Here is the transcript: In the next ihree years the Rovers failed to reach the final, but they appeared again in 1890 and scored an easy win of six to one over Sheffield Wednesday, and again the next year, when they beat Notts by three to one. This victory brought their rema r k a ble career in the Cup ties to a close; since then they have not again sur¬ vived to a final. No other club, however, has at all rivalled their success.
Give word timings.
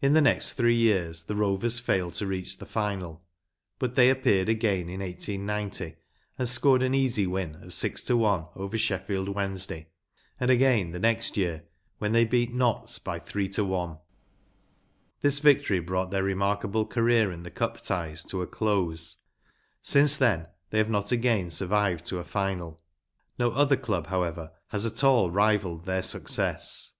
In 0.00 0.14
the 0.14 0.22
next 0.22 0.56
ihree 0.58 0.74
years 0.74 1.24
the 1.24 1.36
Rovers 1.36 1.78
failed 1.78 2.14
to 2.14 2.26
reach 2.26 2.56
the 2.56 2.64
final, 2.64 3.22
but 3.78 3.94
they 3.94 4.08
appeared 4.08 4.48
again 4.48 4.88
in 4.88 5.00
1890 5.00 5.96
and 6.38 6.48
scored 6.48 6.82
an 6.82 6.94
easy 6.94 7.26
win 7.26 7.56
of 7.56 7.74
six 7.74 8.02
to 8.04 8.16
one 8.16 8.46
over 8.56 8.78
Sheffield 8.78 9.28
Wednesday, 9.28 9.88
and 10.40 10.50
again 10.50 10.92
the 10.92 10.98
next 10.98 11.36
year, 11.36 11.64
when 11.98 12.12
they 12.12 12.24
beat 12.24 12.54
Notts 12.54 12.98
by 12.98 13.18
three 13.18 13.46
to 13.50 13.62
one. 13.62 13.98
This 15.20 15.38
victory 15.40 15.80
brought 15.80 16.10
their 16.10 16.24
rema 16.24 16.46
r 16.46 16.56
k 16.56 16.62
a 16.64 16.68
ble 16.68 16.86
career 16.86 17.30
in 17.30 17.42
the 17.42 17.50
Cup 17.50 17.82
ties 17.82 18.22
to 18.24 18.40
a 18.40 18.46
close; 18.46 19.18
since 19.82 20.16
then 20.16 20.48
they 20.70 20.78
have 20.78 20.88
not 20.88 21.12
again 21.12 21.48
sur¬ 21.48 21.66
vived 21.68 22.06
to 22.06 22.16
a 22.18 22.24
final. 22.24 22.80
No 23.38 23.50
other 23.50 23.76
club, 23.76 24.06
however, 24.06 24.52
has 24.68 24.86
at 24.86 25.04
all 25.04 25.30
rivalled 25.30 25.84
their 25.84 26.00
success. 26.00 26.92